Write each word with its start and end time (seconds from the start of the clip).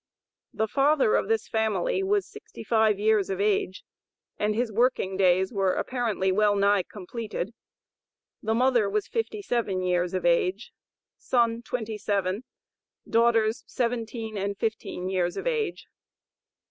The 0.51 0.67
father 0.67 1.15
of 1.15 1.27
this 1.27 1.47
family 1.47 2.01
was 2.01 2.25
sixty 2.25 2.63
five 2.63 2.97
years 2.97 3.29
of 3.29 3.39
age, 3.39 3.83
and 4.39 4.55
his 4.55 4.71
working 4.71 5.15
days 5.15 5.53
were 5.53 5.73
apparently 5.75 6.31
well 6.31 6.55
nigh 6.55 6.81
completed. 6.81 7.53
The 8.41 8.55
mother 8.55 8.89
was 8.89 9.07
fifty 9.07 9.43
seven 9.43 9.83
years 9.83 10.15
of 10.15 10.25
age; 10.25 10.73
son 11.19 11.61
twenty 11.61 11.99
seven; 11.99 12.45
daughters 13.07 13.63
seventeen 13.67 14.37
and 14.39 14.57
fifteen 14.57 15.07
years 15.07 15.37
of 15.37 15.45
age. 15.45 15.85